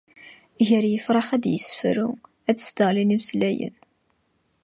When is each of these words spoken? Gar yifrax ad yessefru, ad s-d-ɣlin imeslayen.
Gar 0.67 0.85
yifrax 0.91 1.29
ad 1.35 1.45
yessefru, 1.47 2.09
ad 2.49 2.57
s-d-ɣlin 2.65 3.13
imeslayen. 3.15 3.75